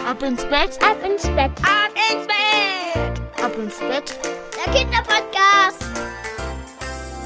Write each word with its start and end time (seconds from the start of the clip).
Ab 0.06 0.22
ins 0.22 0.42
Bett, 0.42 0.78
ab 0.82 0.98
ins 1.02 1.22
Bett, 1.22 1.50
ab 1.62 1.94
ins 2.12 2.26
Bett, 2.26 3.22
ab 3.42 3.56
ins 3.56 3.78
Bett. 3.78 4.18
Der 4.66 4.74
Kinderpodcast. 4.74 5.82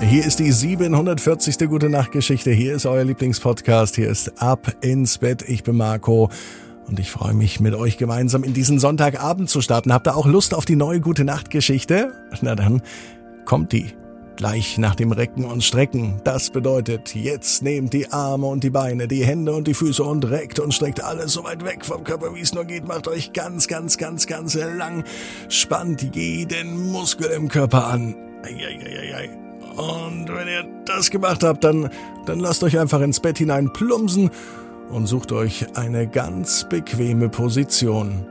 Hier 0.01 0.25
ist 0.25 0.39
die 0.39 0.53
740. 0.53 1.59
Gute 1.69 1.89
Nacht 1.89 2.13
Geschichte. 2.13 2.53
Hier 2.53 2.77
ist 2.77 2.87
euer 2.87 3.03
Lieblingspodcast. 3.03 3.97
Hier 3.97 4.09
ist 4.09 4.41
Ab 4.41 4.77
ins 4.81 5.19
Bett. 5.19 5.43
Ich 5.43 5.65
bin 5.65 5.77
Marco. 5.77 6.31
Und 6.89 7.01
ich 7.01 7.11
freue 7.11 7.35
mich, 7.35 7.59
mit 7.59 7.75
euch 7.75 7.99
gemeinsam 7.99 8.45
in 8.45 8.55
diesen 8.55 8.79
Sonntagabend 8.79 9.51
zu 9.51 9.61
starten. 9.61 9.93
Habt 9.93 10.07
ihr 10.07 10.17
auch 10.17 10.27
Lust 10.27 10.55
auf 10.55 10.65
die 10.65 10.77
neue 10.77 11.01
Gute 11.01 11.25
Nacht 11.25 11.51
Geschichte? 11.51 12.13
Na 12.43 12.55
dann, 12.55 12.81
kommt 13.45 13.73
die. 13.73 13.93
Gleich 14.37 14.77
nach 14.77 14.95
dem 14.95 15.13
Recken 15.13 15.47
und 15.47 15.65
Strecken. 15.65 16.21
Das 16.23 16.51
bedeutet, 16.51 17.15
jetzt 17.15 17.63
nehmt 17.63 17.95
die 17.95 18.13
Arme 18.13 18.47
und 18.47 18.63
die 18.63 18.71
Beine, 18.71 19.09
die 19.09 19.25
Hände 19.25 19.55
und 19.55 19.67
die 19.67 19.73
Füße 19.73 20.05
und 20.05 20.31
reckt 20.31 20.61
und 20.61 20.75
streckt 20.75 21.03
alles 21.03 21.33
so 21.33 21.43
weit 21.43 21.65
weg 21.65 21.85
vom 21.85 22.05
Körper, 22.05 22.35
wie 22.35 22.41
es 22.41 22.55
nur 22.55 22.67
geht. 22.67 22.87
Macht 22.87 23.09
euch 23.09 23.33
ganz, 23.33 23.67
ganz, 23.67 23.97
ganz, 23.97 24.27
ganz 24.27 24.55
lang. 24.55 25.05
Spannt 25.49 26.15
jeden 26.15 26.93
Muskel 26.93 27.31
im 27.31 27.49
Körper 27.49 27.87
an. 27.87 28.15
Eieieiei. 28.45 29.31
Und 29.77 30.29
wenn 30.29 30.49
ihr 30.49 30.65
das 30.85 31.11
gemacht 31.11 31.43
habt, 31.43 31.65
dann, 31.65 31.91
dann 32.27 32.39
lasst 32.39 32.63
euch 32.63 32.79
einfach 32.79 33.01
ins 33.01 33.21
Bett 33.21 33.39
hinein 33.39 33.73
plumpsen 33.73 34.31
und 34.91 35.07
sucht 35.07 35.33
euch 35.33 35.77
eine 35.77 36.07
ganz 36.07 36.67
bequeme 36.69 37.29
Position. 37.29 38.27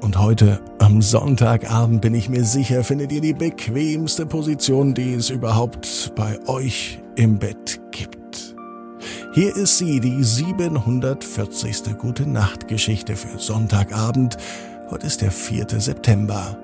Und 0.00 0.18
heute 0.18 0.60
am 0.78 1.02
Sonntagabend 1.02 2.00
bin 2.00 2.14
ich 2.14 2.28
mir 2.28 2.44
sicher, 2.44 2.82
findet 2.84 3.12
ihr 3.12 3.20
die 3.20 3.34
bequemste 3.34 4.24
Position, 4.26 4.94
die 4.94 5.14
es 5.14 5.30
überhaupt 5.30 6.12
bei 6.16 6.38
euch 6.48 6.98
im 7.16 7.38
Bett 7.38 7.80
gibt. 7.90 8.56
Hier 9.34 9.54
ist 9.54 9.78
sie, 9.78 10.00
die 10.00 10.24
740. 10.24 11.98
Gute 11.98 12.28
Nacht 12.28 12.66
Geschichte 12.66 13.14
für 13.14 13.38
Sonntagabend. 13.38 14.36
Heute 14.90 15.06
ist 15.06 15.20
der 15.20 15.30
4. 15.30 15.66
September. 15.78 16.58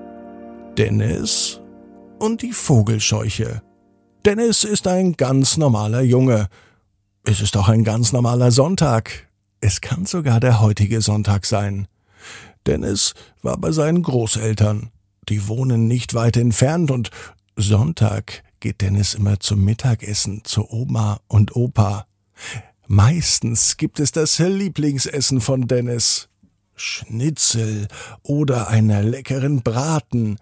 Dennis 0.77 1.61
und 2.19 2.41
die 2.41 2.51
Vogelscheuche. 2.51 3.61
Dennis 4.25 4.63
ist 4.63 4.87
ein 4.87 5.13
ganz 5.13 5.57
normaler 5.57 6.01
Junge. 6.01 6.47
Es 7.23 7.39
ist 7.39 7.55
auch 7.55 7.69
ein 7.69 7.83
ganz 7.83 8.11
normaler 8.11 8.51
Sonntag. 8.51 9.27
Es 9.59 9.81
kann 9.81 10.05
sogar 10.05 10.39
der 10.39 10.61
heutige 10.61 11.01
Sonntag 11.01 11.45
sein. 11.45 11.87
Dennis 12.65 13.13
war 13.41 13.57
bei 13.57 13.71
seinen 13.71 14.03
Großeltern. 14.03 14.91
Die 15.29 15.47
wohnen 15.47 15.87
nicht 15.87 16.13
weit 16.13 16.37
entfernt 16.37 16.91
und 16.91 17.11
Sonntag 17.55 18.43
geht 18.59 18.81
Dennis 18.81 19.13
immer 19.13 19.39
zum 19.39 19.63
Mittagessen 19.63 20.43
zu 20.43 20.69
Oma 20.69 21.19
und 21.27 21.55
Opa. 21.55 22.07
Meistens 22.87 23.77
gibt 23.77 23.99
es 23.99 24.11
das 24.11 24.39
Lieblingsessen 24.39 25.41
von 25.41 25.67
Dennis. 25.67 26.29
Schnitzel 26.75 27.87
oder 28.21 28.67
einer 28.67 29.01
leckeren 29.01 29.63
Braten. 29.63 30.37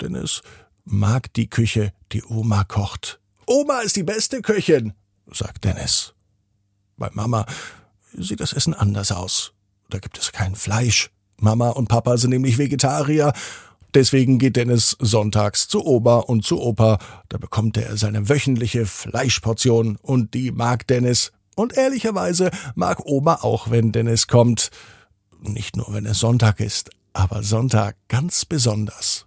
Dennis 0.00 0.42
mag 0.84 1.32
die 1.34 1.50
Küche, 1.50 1.92
die 2.12 2.22
Oma 2.22 2.64
kocht. 2.64 3.20
Oma 3.46 3.80
ist 3.80 3.96
die 3.96 4.04
beste 4.04 4.40
Köchin, 4.40 4.92
sagt 5.26 5.64
Dennis. 5.64 6.14
Bei 6.96 7.10
Mama 7.12 7.44
sieht 8.16 8.40
das 8.40 8.52
Essen 8.52 8.74
anders 8.74 9.12
aus. 9.12 9.52
Da 9.90 9.98
gibt 9.98 10.18
es 10.18 10.32
kein 10.32 10.54
Fleisch. 10.54 11.10
Mama 11.38 11.70
und 11.70 11.88
Papa 11.88 12.16
sind 12.16 12.30
nämlich 12.30 12.58
Vegetarier. 12.58 13.32
Deswegen 13.94 14.38
geht 14.38 14.56
Dennis 14.56 14.96
sonntags 14.98 15.68
zu 15.68 15.84
Oma 15.84 16.16
und 16.16 16.44
zu 16.44 16.60
Opa. 16.60 16.98
Da 17.28 17.38
bekommt 17.38 17.76
er 17.76 17.96
seine 17.96 18.28
wöchentliche 18.28 18.86
Fleischportion 18.86 19.96
und 20.02 20.34
die 20.34 20.50
mag 20.50 20.86
Dennis. 20.86 21.32
Und 21.54 21.76
ehrlicherweise 21.76 22.50
mag 22.74 23.06
Oma 23.06 23.36
auch, 23.42 23.70
wenn 23.70 23.92
Dennis 23.92 24.26
kommt. 24.26 24.70
Nicht 25.40 25.76
nur, 25.76 25.92
wenn 25.92 26.06
es 26.06 26.18
Sonntag 26.18 26.58
ist, 26.58 26.90
aber 27.12 27.42
Sonntag 27.42 27.96
ganz 28.08 28.44
besonders. 28.44 29.26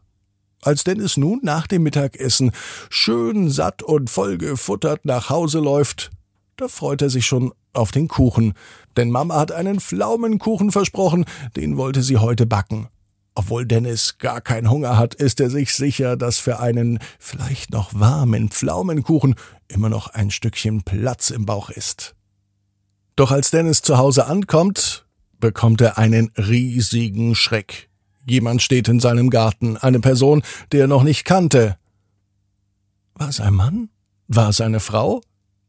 Als 0.61 0.83
Dennis 0.83 1.15
nun 1.15 1.39
nach 1.43 1.67
dem 1.67 1.83
Mittagessen 1.83 2.51
schön 2.89 3.49
satt 3.49 3.83
und 3.83 4.09
voll 4.09 4.37
gefuttert 4.37 5.05
nach 5.05 5.29
Hause 5.29 5.59
läuft, 5.59 6.09
da 6.57 6.67
freut 6.67 7.01
er 7.03 7.09
sich 7.09 7.25
schon 7.25 7.53
auf 7.73 7.91
den 7.91 8.07
Kuchen, 8.07 8.53
denn 8.97 9.11
Mama 9.11 9.35
hat 9.35 9.51
einen 9.51 9.79
Pflaumenkuchen 9.79 10.71
versprochen, 10.71 11.25
den 11.55 11.77
wollte 11.77 12.01
sie 12.01 12.17
heute 12.17 12.45
backen. 12.45 12.87
Obwohl 13.35 13.67
Dennis 13.67 14.17
gar 14.17 14.41
keinen 14.41 14.71
Hunger 14.71 14.97
hat, 14.97 15.13
ist 15.13 15.39
er 15.39 15.51
sich 15.51 15.73
sicher, 15.75 16.17
dass 16.17 16.39
für 16.39 16.59
einen 16.59 16.97
vielleicht 17.19 17.71
noch 17.71 17.93
warmen 17.93 18.49
Pflaumenkuchen 18.49 19.35
immer 19.67 19.89
noch 19.89 20.07
ein 20.07 20.31
Stückchen 20.31 20.81
Platz 20.81 21.29
im 21.29 21.45
Bauch 21.45 21.69
ist. 21.69 22.15
Doch 23.15 23.31
als 23.31 23.51
Dennis 23.51 23.83
zu 23.83 23.99
Hause 23.99 24.25
ankommt, 24.25 25.05
bekommt 25.39 25.81
er 25.81 25.99
einen 25.99 26.31
riesigen 26.35 27.35
Schreck. 27.35 27.89
Jemand 28.25 28.63
steht 28.63 28.87
in 28.87 28.99
seinem 28.99 29.29
Garten, 29.29 29.77
eine 29.77 29.99
Person, 29.99 30.41
die 30.73 30.77
er 30.79 30.87
noch 30.87 31.03
nicht 31.03 31.23
kannte. 31.23 31.77
War 33.13 33.29
es 33.29 33.39
ein 33.39 33.53
Mann? 33.53 33.89
War 34.27 34.49
es 34.49 34.61
eine 34.61 34.79
Frau? 34.79 35.21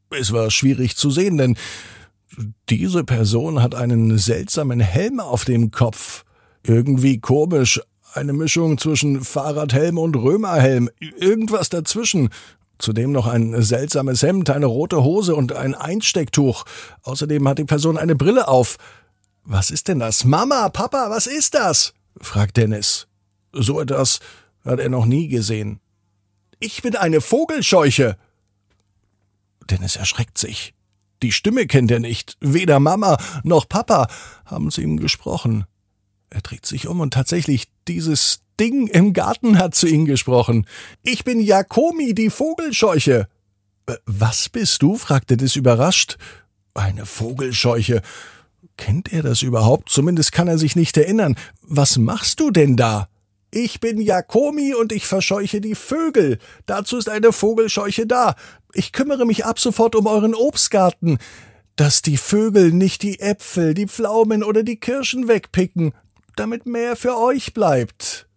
Es 0.09 0.33
war 0.33 0.49
schwierig 0.51 0.95
zu 0.95 1.11
sehen, 1.11 1.37
denn 1.37 1.55
diese 2.69 3.03
Person 3.03 3.61
hat 3.61 3.75
einen 3.75 4.17
seltsamen 4.17 4.79
Helm 4.79 5.19
auf 5.19 5.45
dem 5.45 5.71
Kopf. 5.71 6.23
Irgendwie 6.63 7.19
komisch. 7.19 7.81
Eine 8.13 8.33
Mischung 8.33 8.77
zwischen 8.77 9.23
Fahrradhelm 9.23 9.97
und 9.97 10.15
Römerhelm. 10.15 10.89
Irgendwas 10.99 11.69
dazwischen. 11.69 12.29
Zudem 12.79 13.11
noch 13.11 13.27
ein 13.27 13.61
seltsames 13.61 14.23
Hemd, 14.23 14.49
eine 14.49 14.65
rote 14.65 15.03
Hose 15.03 15.35
und 15.35 15.53
ein 15.53 15.75
Einstecktuch. 15.75 16.63
Außerdem 17.03 17.47
hat 17.47 17.59
die 17.59 17.65
Person 17.65 17.97
eine 17.97 18.15
Brille 18.15 18.47
auf. 18.47 18.77
Was 19.43 19.69
ist 19.69 19.89
denn 19.89 19.99
das? 19.99 20.25
Mama, 20.25 20.69
Papa, 20.69 21.09
was 21.09 21.27
ist 21.27 21.55
das? 21.55 21.93
fragt 22.21 22.57
Dennis. 22.57 23.07
So 23.51 23.79
etwas 23.79 24.19
hat 24.63 24.79
er 24.79 24.89
noch 24.89 25.05
nie 25.05 25.27
gesehen. 25.27 25.79
Ich 26.59 26.81
bin 26.81 26.95
eine 26.95 27.21
Vogelscheuche. 27.21 28.17
Dennis 29.69 29.95
erschreckt 29.95 30.37
sich. 30.37 30.73
Die 31.21 31.31
Stimme 31.31 31.67
kennt 31.67 31.91
er 31.91 31.99
nicht. 31.99 32.37
Weder 32.39 32.79
Mama 32.79 33.17
noch 33.43 33.67
Papa 33.67 34.07
haben 34.45 34.71
zu 34.71 34.81
ihm 34.81 34.97
gesprochen. 34.97 35.65
Er 36.29 36.41
dreht 36.41 36.65
sich 36.65 36.87
um 36.87 36.99
und 36.99 37.13
tatsächlich 37.13 37.67
dieses 37.87 38.41
Ding 38.59 38.87
im 38.87 39.13
Garten 39.13 39.57
hat 39.57 39.75
zu 39.75 39.87
ihm 39.87 40.05
gesprochen. 40.05 40.65
Ich 41.01 41.23
bin 41.23 41.39
Jakomi, 41.39 42.13
die 42.13 42.29
Vogelscheuche. 42.29 43.27
Äh, 43.87 43.95
was 44.05 44.49
bist 44.49 44.81
du? 44.81 44.95
fragte 44.95 45.37
Dennis 45.37 45.55
überrascht. 45.55 46.17
Eine 46.73 47.05
Vogelscheuche. 47.05 48.01
Kennt 48.77 49.11
er 49.11 49.23
das 49.23 49.41
überhaupt? 49.41 49.89
Zumindest 49.89 50.31
kann 50.31 50.47
er 50.47 50.57
sich 50.57 50.75
nicht 50.75 50.95
erinnern. 50.97 51.35
Was 51.61 51.97
machst 51.97 52.39
du 52.39 52.51
denn 52.51 52.77
da? 52.77 53.09
Ich 53.51 53.79
bin 53.79 53.99
Jakomi 53.99 54.75
und 54.75 54.91
ich 54.91 55.07
verscheuche 55.07 55.59
die 55.59 55.75
Vögel. 55.75 56.37
Dazu 56.65 56.97
ist 56.97 57.09
eine 57.09 57.31
Vogelscheuche 57.31 58.05
da. 58.05 58.35
Ich 58.73 58.91
kümmere 58.91 59.25
mich 59.25 59.45
ab 59.45 59.59
sofort 59.59 59.95
um 59.95 60.05
euren 60.05 60.35
Obstgarten, 60.35 61.17
dass 61.75 62.01
die 62.01 62.17
Vögel 62.17 62.71
nicht 62.71 63.01
die 63.01 63.19
Äpfel, 63.19 63.73
die 63.73 63.87
Pflaumen 63.87 64.43
oder 64.43 64.63
die 64.63 64.79
Kirschen 64.79 65.27
wegpicken, 65.27 65.93
damit 66.35 66.65
mehr 66.65 66.95
für 66.95 67.17
euch 67.17 67.53
bleibt. 67.53 68.27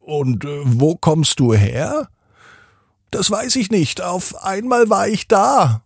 Und 0.00 0.44
äh, 0.44 0.60
wo 0.64 0.96
kommst 0.96 1.40
du 1.40 1.54
her? 1.54 2.08
Das 3.10 3.30
weiß 3.30 3.56
ich 3.56 3.70
nicht. 3.70 4.02
Auf 4.02 4.42
einmal 4.42 4.90
war 4.90 5.08
ich 5.08 5.28
da. 5.28 5.84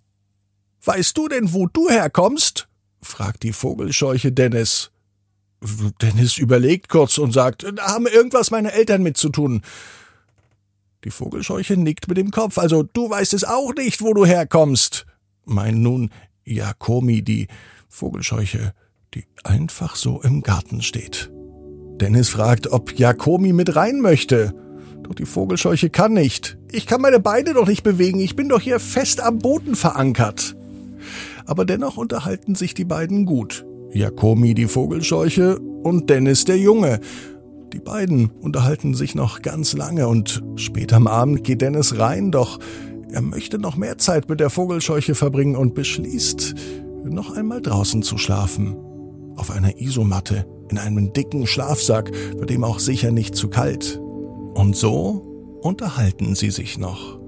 Weißt 0.84 1.16
du 1.19 1.28
denn, 1.28 1.52
wo 1.52 1.66
du 1.66 1.88
herkommst? 1.88 2.69
fragt 3.02 3.42
die 3.42 3.52
Vogelscheuche 3.52 4.32
Dennis. 4.32 4.91
Dennis 6.03 6.38
überlegt 6.38 6.88
kurz 6.88 7.19
und 7.19 7.32
sagt, 7.32 7.65
da 7.75 7.88
haben 7.88 8.06
irgendwas 8.06 8.50
meine 8.50 8.73
Eltern 8.73 9.02
mit 9.02 9.17
zu 9.17 9.29
tun. 9.29 9.62
Die 11.05 11.11
Vogelscheuche 11.11 11.76
nickt 11.76 12.08
mit 12.08 12.17
dem 12.17 12.31
Kopf. 12.31 12.58
Also 12.58 12.82
du 12.82 13.11
weißt 13.11 13.35
es 13.35 13.44
auch 13.44 13.75
nicht, 13.75 14.02
wo 14.02 14.14
du 14.14 14.25
herkommst. 14.25 15.06
Mein 15.44 15.82
nun 15.82 16.11
Jakomi, 16.44 17.23
die 17.23 17.49
Vogelscheuche, 17.88 18.73
die 19.14 19.25
einfach 19.44 19.96
so 19.96 20.20
im 20.23 20.43
Garten 20.43 20.82
steht. 20.82 21.31
Dennis 22.00 22.29
fragt, 22.29 22.67
ob 22.69 22.99
Jakomi 22.99 23.52
mit 23.52 23.76
rein 23.76 24.00
möchte. 24.00 24.55
Doch 25.02 25.14
die 25.14 25.26
Vogelscheuche 25.26 25.90
kann 25.90 26.12
nicht. 26.12 26.58
Ich 26.73 26.87
kann 26.87 27.00
meine 27.00 27.20
Beine 27.20 27.55
doch 27.55 27.67
nicht 27.67 27.82
bewegen. 27.82 28.19
Ich 28.20 28.37
bin 28.37 28.49
doch 28.49 28.61
hier 28.61 28.81
fest 28.81 29.20
am 29.20 29.38
Boden 29.38 29.76
verankert. 29.76 30.56
Aber 31.46 31.64
dennoch 31.64 31.96
unterhalten 31.96 32.55
sich 32.55 32.75
die 32.75 32.85
beiden 32.85 33.25
gut. 33.25 33.65
Jakomi 33.93 34.55
die 34.55 34.67
Vogelscheuche 34.67 35.59
und 35.59 36.11
Dennis 36.11 36.44
der 36.44 36.59
Junge. 36.59 37.00
Die 37.73 37.79
beiden 37.79 38.31
unterhalten 38.41 38.94
sich 38.94 39.15
noch 39.15 39.43
ganz 39.43 39.73
lange 39.73 40.09
und 40.09 40.43
später 40.56 40.97
am 40.97 41.06
Abend 41.06 41.44
geht 41.44 41.62
Dennis 41.62 41.99
rein, 41.99 42.31
doch 42.31 42.59
er 43.12 43.23
möchte 43.23 43.59
noch 43.59 43.77
mehr 43.77 43.99
Zeit 43.99 44.29
mit 44.29 44.41
der 44.41 44.50
Vogelscheuche 44.50 45.15
verbringen 45.15 45.56
und 45.56 45.75
beschließt, 45.75 46.55
noch 47.05 47.37
einmal 47.37 47.62
draußen 47.62 48.03
zu 48.03 48.19
schlafen. 48.19 48.77
Auf 49.37 49.50
einer 49.50 49.81
Isomatte 49.81 50.47
in 50.71 50.79
einem 50.79 51.12
dicken 51.12 51.47
Schlafsack, 51.47 52.11
wird 52.37 52.50
ihm 52.50 52.65
auch 52.65 52.79
sicher 52.79 53.11
nicht 53.12 53.35
zu 53.35 53.49
kalt. 53.49 54.00
Und 54.55 54.77
so 54.77 55.59
unterhalten 55.62 56.35
sie 56.35 56.50
sich 56.50 56.79
noch. 56.79 57.19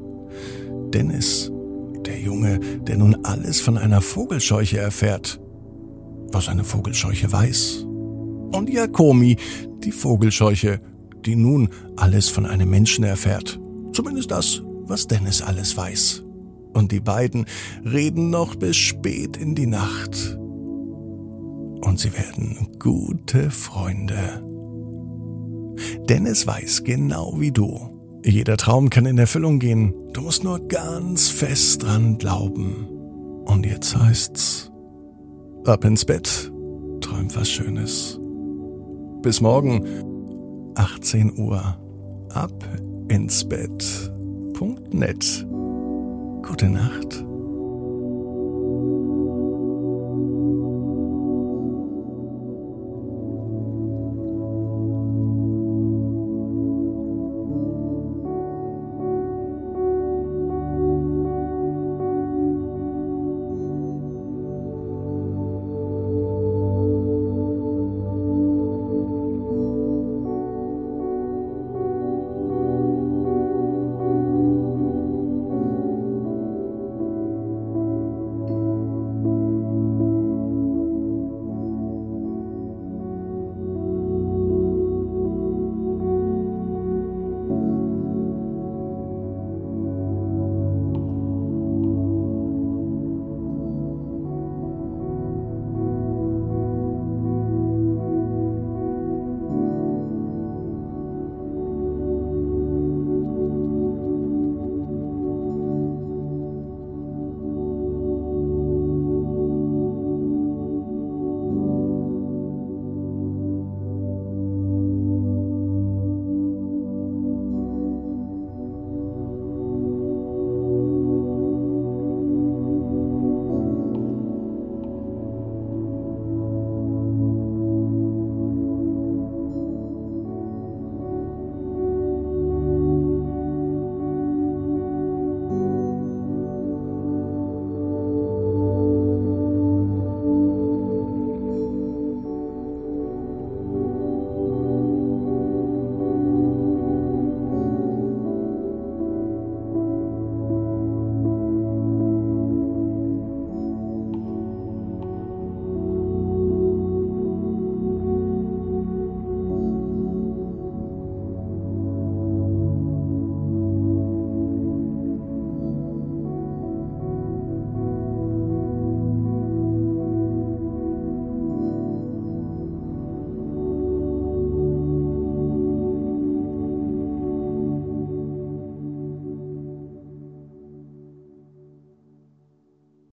Dennis, 0.93 1.53
der 2.07 2.19
Junge, 2.19 2.61
der 2.83 2.97
nun 2.97 3.25
alles 3.25 3.61
von 3.61 3.77
einer 3.77 4.01
Vogelscheuche 4.01 4.79
erfährt, 4.79 5.41
was 6.33 6.49
eine 6.49 6.65
Vogelscheuche 6.65 7.31
weiß. 7.31 7.87
Und 8.53 8.71
Jakomi, 8.71 9.37
die 9.85 9.93
Vogelscheuche, 9.93 10.81
die 11.25 11.37
nun 11.37 11.69
alles 11.97 12.29
von 12.29 12.47
einem 12.47 12.71
Menschen 12.71 13.05
erfährt. 13.05 13.61
Zumindest 13.93 14.31
das, 14.31 14.63
was 14.85 15.07
Dennis 15.07 15.43
alles 15.43 15.77
weiß. 15.77 16.25
Und 16.73 16.93
die 16.93 17.01
beiden 17.01 17.47
reden 17.85 18.31
noch 18.31 18.55
bis 18.55 18.77
spät 18.77 19.37
in 19.37 19.55
die 19.55 19.67
Nacht. 19.67 20.39
Und 21.81 21.99
sie 21.99 22.13
werden 22.13 22.69
gute 22.79 23.51
Freunde. 23.51 24.43
Dennis 26.09 26.47
weiß 26.47 26.85
genau 26.85 27.35
wie 27.39 27.53
du. 27.53 27.99
Jeder 28.25 28.57
Traum 28.57 28.91
kann 28.91 29.07
in 29.07 29.19
Erfüllung 29.19 29.59
gehen. 29.59 29.95
Du 30.13 30.23
musst 30.23 30.45
nur 30.45 30.67
ganz 30.69 31.29
fest 31.29 31.83
dran 31.83 32.19
glauben. 32.19 32.89
Und 33.45 33.65
jetzt 33.65 33.97
heißt's, 33.97 34.71
ab 35.69 35.85
ins 35.85 36.05
Bett, 36.05 36.51
träum 37.01 37.35
was 37.35 37.49
Schönes. 37.51 38.19
Bis 39.23 39.41
morgen, 39.41 39.85
18 40.77 41.39
Uhr, 41.39 41.61
ab 42.31 42.65
ins 43.09 43.47
Bett.net. 43.49 45.47
Gute 46.43 46.71
Nacht. 46.71 47.28